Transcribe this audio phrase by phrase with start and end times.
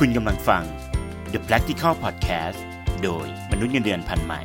[0.00, 0.62] คุณกำลังฟัง
[1.32, 2.58] The Practical Podcast
[3.02, 4.40] โดยมนุษย์เงินเดือนพันใหม่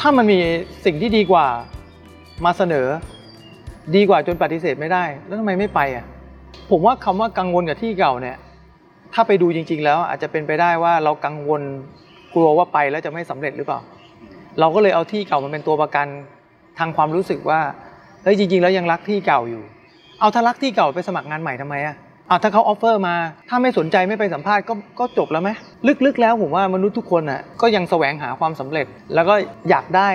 [0.00, 0.38] ถ้ามันมี
[0.84, 1.46] สิ่งที่ดีกว่า
[2.44, 2.86] มาเสนอ
[3.96, 6.04] ดีกว่าจนปฏิเสธไม่ได้ แล้วทำไมไม่ไปอะ
[6.70, 8.36] ผมว่าคำว่ากังวลกับที่เก่าเนี่ย
[9.14, 11.62] ถ้าไปดูจริง ๆ แล้วอาจจะเป็นไปได้ว่าเรากังวล
[12.34, 13.80] กลัวว่าไปแล้วจะไม่สำเร็จหรือเปล่า
[14.60, 16.06] เราก็เลยเอาที่เก่ามาเป็นตัวประกัน
[16.78, 17.60] ทางความรู้สึกว่า
[18.22, 19.62] เฮ้ยจริง ๆ แล้วยังรักที่เก่าอยู่
[20.20, 21.96] อ้าวถ้ารักที่เก่าไปสมัครงานใหม่ทำไมอะ
[22.30, 23.16] อ่าถ้าเขา offer มา
[23.48, 25.50] ถ้าไม่สนใจไม่ไปสัมภาษณ์ก็ก็จบแล้วไหม
[26.06, 29.34] ลึกๆแล้วผมว่ามนุษย์ทุกคนอะก็ยังแสวงหาความสำเร็จ แล้วก็
[29.70, 30.08] อยากได้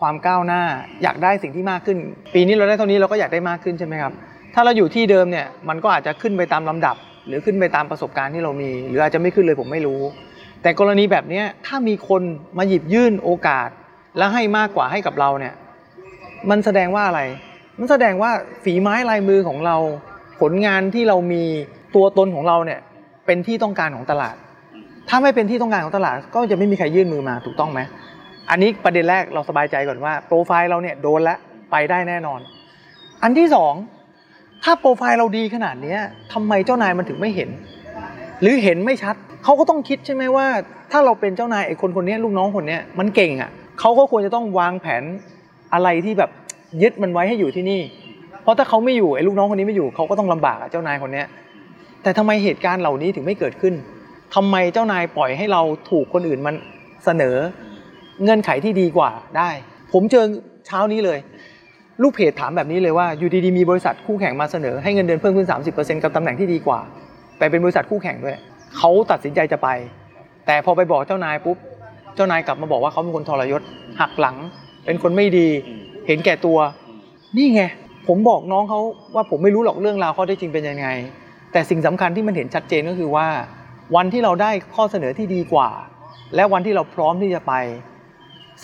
[0.00, 0.62] ความก้าวหน้า
[1.02, 1.98] อยากได้สิ่งที่มากขึ้น
[2.34, 4.12] ปีนี้เราได้เท่านี้เราก็อยากได้มากขึ้นใช่ไหมครับ
[4.54, 10.00] ถ้าเราอยู่ที่เดิมเนี่ยมันก็อาจจะขึ้นไปตามลำดับ หรือขึ้นไปตามประสบการณ์ที่เรามี หรืออาจจะไม่ขึ้นเลยผมไม่รู้
[10.62, 12.22] แต่กรณีแบบนี้ถ้ามีคน
[12.58, 13.68] มาหยิบยื่นโอกาส
[14.18, 15.54] และให้มากกว่าให้กับเราเนี่ย
[16.50, 17.20] มันแสดงว่าอะไร
[17.78, 18.30] มันแสดงว่า
[18.64, 19.76] ฝีไม้ลายมือของเรา
[20.40, 21.42] ผลงานที่เรามี
[21.94, 22.80] ตัวตนของเราเนี่ย
[23.26, 24.34] เป็นที่ต้องการของตลาด
[25.08, 27.80] ถ้าไม่เป็นที่ต้องการของตลาด ก็จะไม่มีใครยื่นมือมาถูกต้องไหม
[28.50, 31.38] อันนี้ประเด็นแรกเราสบายใจก่อนว่าโปรไฟล์เราเนี่ยโดนแล้ว
[31.70, 32.40] ไปได้แน่นอน
[33.22, 33.74] อันที่สอง
[34.64, 35.96] ถ้าโปรไฟล์เราดีขนาดนี้
[36.32, 37.50] ทำไมเจ้านายมันถึงไม่เห็น
[38.40, 39.14] หรือเห็นไม่ชัด
[39.44, 40.46] เขาก็ต้องคิดใช่ไหมว่า
[40.92, 45.02] ถ้าเราเป็นเจ้านายไอ้คนคนนี้ลูกน้องคนนี้มันเก่งอะเขาก็ควรจะต้องวางแผน
[45.74, 46.30] อะไรที่แบบ
[46.82, 47.80] ยึดมันไว้ให้อยู่ที่นี่
[48.42, 51.26] เพราะถ้าเขาไม่อยู่ไอ้ลูกน้องคนนี้ไม่อยู่เขาก็ต้องลำบากอะเจ้านายคนเนี้ย
[52.02, 53.74] แต่ทำไมเหตุการณ์เหล่านี้ถึงไม่เกิดขึ้น
[54.34, 56.54] ทำไมเจ้านายปล่อยให้เราถูกคนอื่นมัน
[57.04, 57.36] เสนอ
[58.22, 59.50] เงื่อนไขที่ดีกว่าได้
[59.92, 60.24] ผมเจอ
[60.66, 61.18] เช้านี้เลย
[62.02, 66.80] ลูกเพจถามแบบนี้เลยว่าอยู่ดีๆมีบริษัทคู่แข่งมาเสนอให้เงินเดือนเพิ่มขึ้น 30%กับตำแหน่งที่ดีกว่า
[67.38, 68.36] แต่เป็นบริษัทคู่แข่งด้วย
[68.76, 69.68] เขาตัดสินใจจะไป
[70.46, 71.56] แต่พอไปบอกเจ้านายปุ๊บ
[72.16, 73.62] เจ้านายกลับมาบอกว่าเขาเป็นคนทรยศ
[74.00, 74.36] หักหลัง
[74.84, 75.48] เป็นคนไม่ดี
[76.06, 76.58] เห็นแก่ตัว
[77.36, 77.62] นี่ไง
[78.06, 78.80] ผมบอกน้องเขา
[79.14, 80.86] ว่าผมไม่รู้หรอกเรื่องราวข้อเท็จจริงเป็นยังไง
[81.52, 83.28] แต่สิ่งสำคัญที่มันเห็นชัดเจนก็คือว่า
[83.96, 85.68] วันที่เราได้ข้อเสนอที่ดีกว่า
[86.34, 87.54] และวันที่เราพร้อมที่จะไป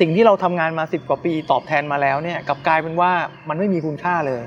[0.01, 3.10] สิ่งที่เราทำงานมาสิบกว่าปีตอบแทนมาแล้วเนี่ยกลับกลายเป็นว่า
[3.49, 4.43] มันไม่มีคุณค่าเลย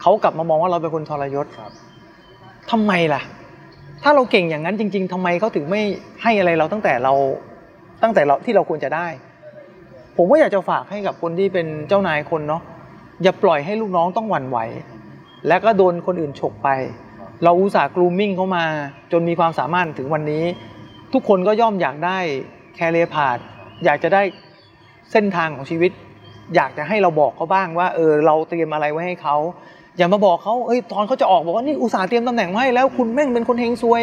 [0.00, 1.46] เขากลับมามองว่าเราเป็นคนทรยศ
[2.70, 3.22] ทำไมล่ะ
[4.02, 5.82] ถ้าเราเก่งอย่างนั้นจริง ๆทำไมเขาถึงไม่
[6.22, 7.14] ให้อะไรเราตั้งแต่เรา
[8.02, 9.06] ตั้งแต่เราที่เราควรจะได้
[10.16, 12.62] ผมก็อยากจะฝากให้กับคนที่เป็นเจ้านายคนเนาะ
[13.22, 14.58] อย่าปล่อยให้ลูกน้องต้องหวั่นไหว
[15.48, 16.68] แล้วก็โดนคนอื่นฉกไป
[17.42, 18.64] เราอุตส่าห์กรูมมิ่งเขามา
[19.12, 20.44] จนมีความสามารถถึงวันนี้
[21.12, 22.18] ทุกคนก็ย่อมอยากได้
[22.76, 23.38] แคเรพาด
[23.84, 24.22] อยากจะได้
[25.12, 25.90] เส้นทางของชีวิต
[26.54, 29.36] อยากจะให้เราบอกเขาบ้างว่าเออเราเตรียมอะไรไว้ให้เขา
[29.98, 34.02] อย่ามาบอกเขาเอ้ยตอนเขาจะออกบอกว่านี่อุตส่าห์เตรียมตำแหน่งมาให้แล้วคุณแม่งเป็นคนเฮงซวย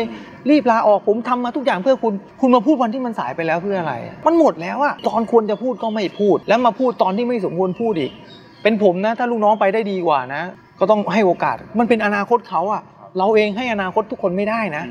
[0.50, 3.94] รีบลาออกผมทำมาทุกอย่างเพื่อคุณ คุณมาพูดวันที่มันสายไปแล้วเพื่ออะไร
[4.26, 8.12] มันหมดแล้วอะตอนควรจะพูดก็ไม่พูด แล้วมาพูดตอนที่ไม่สมควรพูดอีก
[8.64, 10.44] เป็นผมนะ ถ้าลูกน้องไปได้ดีกว่านะ
[10.80, 12.82] ก็ต้องให้โอกาส มันเป็นอนาคตเขาอะ
[13.18, 14.84] เราเองให้อนาคตทุกคนไม่ได้นะ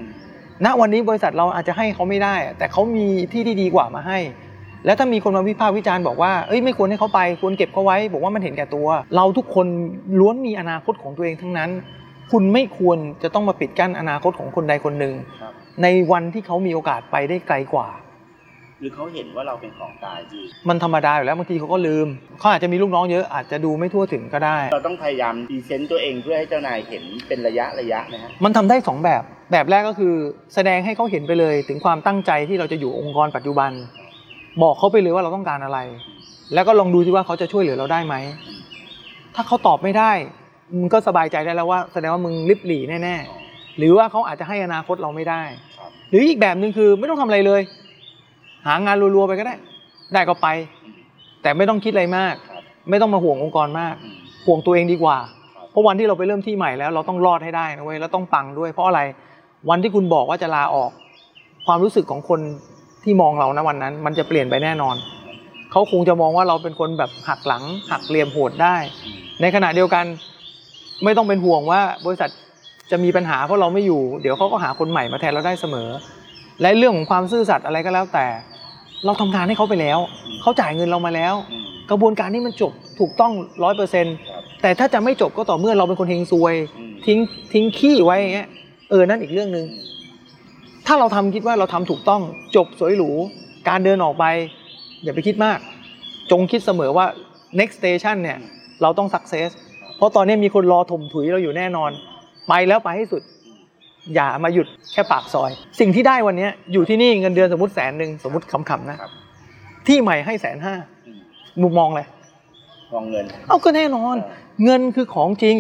[0.65, 4.19] ณวันนี้บริษัทเราอาจจะให้เขาไม่ได้ แต่เขามีที่ที่ดีกว่ามาให้
[4.85, 9.67] แล้วถ้ามีคนมาวิพากษ์วิจารณ์บอกว่าเอ้ยไม่ควรให้เขาไปควรเก็บเขาไว้บอกว่ามันเห็นแก่ตัว เราทุกคน
[10.19, 11.71] ล้วนมีอนาคตของตัวเองทั้งนั้น
[12.33, 17.89] คุณไม่ควรจะต้องมาปิดกั้นอนาคตของคนใดคนหนึ่งครับในวันที่เขามีโอกาสไปได้ไกลกว่า
[18.81, 22.07] หรือเขาเห็นว่าเราเป็นของตายจีมันธรรมดาอยู่แล้วบางทีเขาก็ลืม
[22.39, 29.23] เขาอาจจะมีลูกน้องเยอะอาจจะดูไม่ทั่วถึงก็ได้ เราต้องพยายามดีเซนต์ตัวเองเพื่อให้เจ้านายเห็นเป็นระยะระยะนะฮะมันทำได้สองแบบ
[29.53, 30.15] แบบแรกก็คือ
[30.55, 33.71] แสดงให้เขาเห็นไปเลยถึงความตั้งใจที่เราจะอยู่องค์กรปัจจุบัน
[34.63, 35.79] บอกเขาไปเลยว่าเราต้องการอะไร
[36.55, 38.15] แล้วก็ลองดูที่ว่าเขาจะช่วยเหลือเราได้ไหม
[39.35, 40.13] ถ้าเขาตอบไม่ได้
[40.75, 45.43] มึงก็สบายใจได้แล้วว่า แสดงว่ามึงลิบหลีแน่ๆหรือว่าเขาอาจจะให้อนาคตเราไม่ได้
[45.79, 47.61] ครับหรืออีกแบบหนึ่งคือไม่ต้องทำอะไรเลย
[48.67, 49.55] หางานรัวๆไปก็ได้
[50.13, 50.49] ได้ก็ไป
[51.43, 54.15] แต่ไม่ต้องคิดอะไรมากครับไม่ต้องมาห่วงองค์กรมากอืม
[54.47, 55.19] ห่วงตัวเองดีกว่า
[55.55, 59.01] ครับเพราะวันที่เราไปเริ่มที่ใหม่แล้ว เราต้องรอดให้ได้นะเว้ยแล้วต้องปังด้วย เพราะอะไร
[59.71, 60.91] วันที่คุณบอกว่าจะลาออก
[61.67, 62.41] ความรู้สึกของคน
[63.05, 64.97] ที่มองเรานะวันนั้น มันจะเปลี่ยนไปแน่นอน
[65.73, 70.05] เขาคงจะมองว่าเราเป็นคนแบบหักหลัง หักเหลี่ยมโหดได้อืมในขณะเดียวกัน
[71.05, 72.31] ไม่ต้องเป็นห่วงว่าบริษัท
[72.91, 75.89] จะมีปัญหาเพราะเราไม่อยู่ เดี๋ยวเขาก็หาคนใหม่มาแทนเราได้เสมอ
[76.63, 78.27] และเรื่องของความซื่อสัตย์อะไรก็แล้วแต่
[79.05, 79.99] เราทำงานให้เขาไปแล้ว
[80.43, 83.33] เขาจ่ายเงินเรามาแล้วอืมกระบวนการนี้มันจบถูกต้อง
[83.63, 87.19] ร้อยเปอร์เซ็นต์ครับแต่ถ้าจะไม่จบก็ต่อเมื่อเราเป็นคนเฮงซวยอืมทิ้ง
[87.53, 88.49] ทิ้งขี้ไว้อย่างเงี้ย
[88.91, 89.67] เออนั่นอีกเรื่องหนึ่ง
[90.87, 92.23] ถ้าเราทำคิดว่าเราทำถูกต้อง
[92.57, 93.11] จบสวยหรู
[93.69, 94.25] การเดินออกไป
[95.03, 95.59] อย่าไปคิดมาก
[96.31, 97.07] จงคิดเสมอว่า
[97.59, 98.39] next station เนี่ย
[98.83, 99.51] เราต้อง success
[99.97, 101.91] เพราะตอนนี้มีคนรอถมถุยเราอยู่แน่นอน
[102.49, 103.23] ไปแล้วไปให้สุด
[104.15, 105.51] อย่ามาหยุดแค่ปากซอย
[105.81, 109.11] สิ่งที่ได้วันเนี้ยอยู่ที่นี่เงินเดือนสมมติแสนหนึ่งสมมติขำๆนะครับ
[109.87, 110.75] ที่ใหม่ให้แสนห้า
[111.07, 111.19] อืม
[111.63, 112.07] มุมมองเลย
[112.93, 114.17] มองเงิน เอาก็แน่นอน
[114.65, 115.57] เงินคือของจริง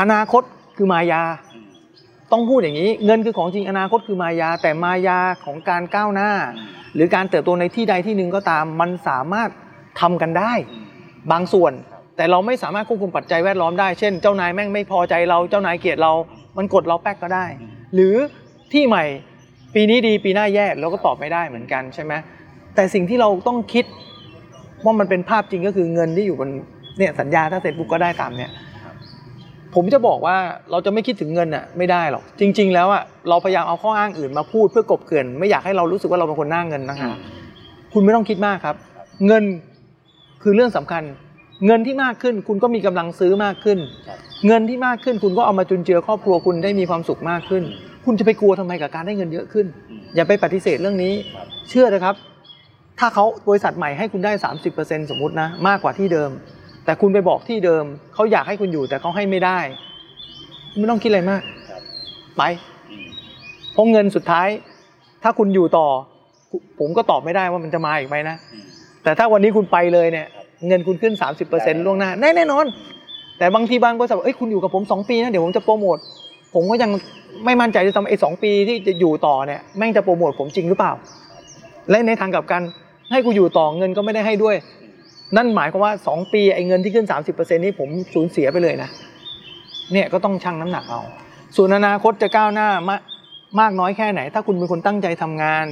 [0.00, 0.42] อนาคต
[0.76, 1.22] คือมายา
[1.54, 1.64] อืม
[2.32, 6.30] ต้องพูดอย่างนี้ เงินคือของจริงอนาคตคือมายา แต่มายาของการก้าวหน้า
[6.94, 9.48] หรือการเติบโตในที่ใดที่หนึ่งก็ตาม มันสามารถ
[10.00, 10.52] ทำกันได้
[11.32, 11.72] บางส่วน
[12.16, 16.12] แต่เราไม่สามารถควบคุมปัจจัยแวดล้อมได้ เช่น เจ้านายแม่งไม่พอใจเราเจ้านายเกลียดเรา
[16.56, 17.46] มันกดเราแป๊กก็ได้
[17.94, 18.14] หรือ
[18.72, 19.04] ที่ใหม่
[19.74, 22.12] ปีนี้ดีปีหน้าแย่เราก็ตอบไม่ได้เหมือนกันใช่ไหม
[22.74, 23.84] แต่สิ่งที่เราต้องคิด
[24.84, 26.50] ว่ามันเป็นภาพจริงก็คือเงินที่อยู่บน
[26.98, 28.50] เนี่ยสัญญาถ้าเสร็จปุ๊บก็ได้ตามเนี่ย
[29.74, 30.36] ผมจะบอกว่า
[30.70, 37.12] เราจะไม่คิดถึงเงินอะไม่ได้หรอกจริง ๆ แล้วอะเราพยายามเอาข้ออ้างอื่นมาพูดเพื่อกลบเกลื่อนไม่อยากให้เรารู้สึกว่าเราเป็นคนหน้าเงินนะคะ
[37.92, 38.76] คุณไม่ต้องคิดมากครับ
[39.26, 39.44] เงิน
[40.42, 41.02] คือเรื่องสำคัญ
[41.66, 43.78] เงินที่มากขึ้นคุณก็มีกำลังซื้อมากขึ้น
[44.08, 47.62] ครับเงินที่มากขึ้นคุณก็เอามาจุนเจือครอบครัวคุณได้มีความสุขมากขึ้น
[48.04, 52.14] คุณจะไปกลัวทำไมกับการได้เงินเยอะขึ้นอืมอย่าไปปฏิเสธเรื่องนี้ครับเชื่อนะครับ
[52.98, 54.32] ถ้าเขาบริษัทใหม่ให้คุณได้
[54.72, 56.30] 30%สมมตินะ มากกว่าที่เดิม
[56.84, 57.84] แต่คุณไปบอกที่เดิม
[58.14, 59.58] เขาอยากให้คุณอยู่แต่เขาให้ไม่ได้
[60.78, 61.82] ไม่ต้องคิดอะไรมากครับ
[62.36, 62.42] ไป
[62.90, 63.08] อืม
[63.72, 64.48] เพราะเงินสุดท้าย
[65.22, 65.86] ถ้าคุณอยู่ต่อ
[66.78, 68.64] ผมก็ตอบไม่ได้ว่ามันจะมาอีกไหมนะอืม
[69.02, 71.14] แต่ถ้าวันนี้คุณไปเลยเนี่ยครับ เงินคุณขึ้น
[71.50, 72.66] 30%ล่วงหน้าแน่แน่นอน
[73.38, 75.98] แต่บางทีบางบริษัทบอกเอ้ยคุณอยู่กับผม 2 ปีนะ เดี๋ยวผมจะโปรโมท
[76.54, 76.90] ผมก็ยัง
[77.44, 80.92] ไม่มั่นใจจะทำไอ้สองปีที่จะอยู่ต่อเนี่ยแม่งจะโปรโมทผมจริงหรือเปล่า
[81.90, 82.62] และในทางกลับกัน
[83.10, 84.56] ให้กูอยู่ต่อเงินก็ไม่ได้ให้ด้วย
[85.36, 88.90] นั่นหมายความว่า 2 ปีไอ้เงินที่ขึ้น 30%นี้ผมสูญเสียไปเลยนะ
[89.92, 91.00] เนี่ยก็ต้องชั่งน้ำหนักเอา
[91.56, 93.00] ส่วนอนาคตจะก้าวหน้ามาก
[93.60, 95.66] มากน้อยแค่ไหน ถ้าคุณเป็นคนตั้งใจทำงาน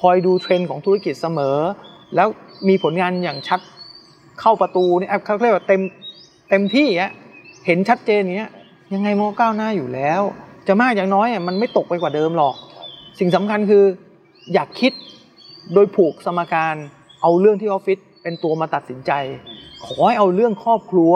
[0.00, 1.56] คอยดูเทรนด์ของธุรกิจเสมอ
[2.16, 2.28] แล้ว
[2.68, 3.60] มีผลงานอย่างชัด
[4.40, 5.80] เข้าประตูเนี่ยเขาเรียกว่าเต็ม
[6.50, 7.10] เต็มที่อะ
[7.66, 8.50] เห็นชัดเจนอย่างเงี้ย
[8.94, 10.22] ยังไงมันก็ก้าวหน้าอยู่แล้ว
[10.68, 12.54] จะมากอย่างน้อยอะมันไม่ตกไปกว่าเดิมหรอก
[13.18, 13.84] สิ่งสำคัญคือ
[14.54, 14.92] อยากคิด
[15.74, 16.74] โดยผูกสมการ
[17.22, 19.12] เอาเรื่องที่ออฟฟิศเป็นตัวมาตัดสินใจ
[19.86, 21.12] ขอให้เอาเรื่องครอบครัว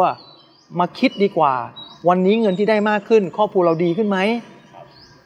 [0.79, 1.55] มาคิดดีกว่า
[2.09, 4.19] วันนี้เงินที่ได้มากขึ้น ครอบครัวเราดีขึ้นไหม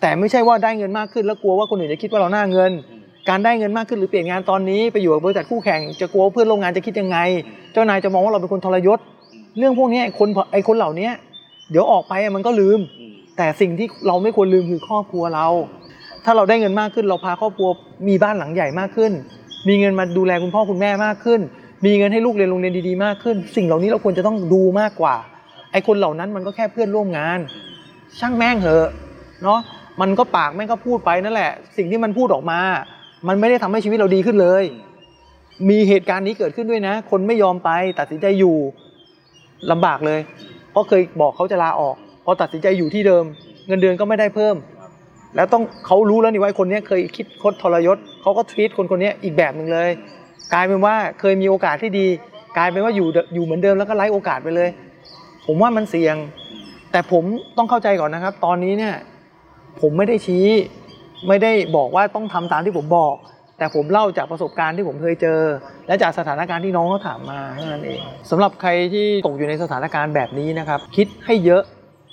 [0.01, 2.73] แต่ไม่ใช่ว่าได้เงินมากขึ้นแล้วกลัวว่าคนอื่นจะคิดว่าเราหน้าเงิน
[3.29, 7.19] การได้เงินมากขึ้นหรือเปลี่ยนงานตอนนี้ไปอยู่กับบริษัทคู่แข่งจะกลัวว่าเพื่อนร่วมงานจะคิดยังไง
[7.73, 8.99] เจ้านายจะมองว่าเราเป็นคนทรยศ
[9.59, 11.09] เรื่องพวกนี้ไอ้คนไอ้คนเหล่านี้
[11.71, 15.47] เดี๋ยวออกไปอะมันก็ลืมอืม แต่สิ่งที่เราไม่ควรลืมคือครอบครัวเรา
[16.25, 17.69] ถ้าเราได้เงินมากขึ้นเราพาครอบครัว
[18.09, 19.13] มีบ้านหลังใหญ่มากขึ้น
[19.69, 21.41] มีเงินมาดูแลคุณพ่อคุณแม่มากขึ้น
[21.87, 25.15] มีเงินให้ลูกเรียนโรงเรียนดีๆมากขึ้น สิ่งเหล่านี้เราควรจะต้องดูมากกว่า
[25.73, 27.39] ไอ้คนเหล่านั้นมันก็แค่เพื่อนร่วมงาน
[28.21, 28.89] ช่างแม่งเหอะ
[29.43, 29.61] เนาะ
[30.01, 32.61] มันก็ปากแม่งก็พูดไปนั่นแหละ สิ่งที่มันพูดออกมา
[33.27, 34.65] มันไม่ได้ทำให้ชีวิตเราดีขึ้นเลย
[35.69, 38.57] มีเหตุการณ์นี้เกิดขึ้นด้วยนะ คนไม่ยอมไปตัดสินใจอยู่
[39.71, 40.21] ลำบากเลย
[40.71, 43.25] เพราะเคยบอกเขาจะลาออก พอตัดสินใจอยู่ที่เดิม
[43.67, 44.57] เงินเดือนก็ไม่ได้เพิ่ม
[45.37, 49.91] แล้วต้องเขารู้แล้วนี่ว่าคนนี้เคยคิดคดทรยศเขาก็ทวีตคนคนนี้อีกแบบหนึ่งเลย
[50.53, 52.07] กลายเป็นว่าเคยมีโอกาสที่ดี
[52.57, 54.71] กลายเป็นว่าอยู่อยู่เหมือนเดิมแล้วก็ไร้โอกาสไปเลย
[55.47, 56.17] ผมว่ามันเสี่ยง
[56.93, 57.25] แต่ผม
[57.57, 58.95] ต้องเข้าใจก่อนนะครับ ตอนนี้เนี่ย
[59.81, 60.47] ผมไม่ได้ชี้
[61.29, 63.15] ไม่ได้บอกว่าต้องทำตามที่ผมบอก
[63.59, 65.41] แต่ผมเล่าจากประสบการณ์ที่ผมเคยเจอ
[65.87, 68.01] และจากสถานการณ์ที่น้องเขาถามมาเท่านั้นเอง
[68.31, 71.63] สำหรับใครที่ตกอยู่ในสถานการณ์แบบนี้นะครับ คิดให้เยอะ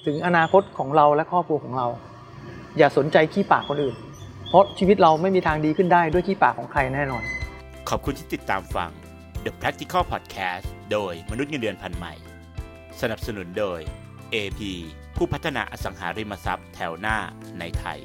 [0.06, 1.88] ถึงอนาคตของเราและครอบครัวของเรา
[2.78, 3.96] อย่าสนใจขี้ปากคนอื่น
[4.50, 7.24] เพราะชีวิตเราไม่มีทางดีขึ้นได้ด้วยขี้ปากของใครแน่นอน
[7.90, 8.90] ขอบคุณที่ติดตามฟัง
[9.46, 12.14] The Practical Podcast โดยมนุษย์เงินเดือนพันใหม่
[13.02, 13.80] สนับสนุนโดย
[14.34, 14.62] AP
[15.16, 17.18] ผู้พัฒนาอสังหาริมทรัพย์แถวหน้า
[17.60, 18.00] ในไทย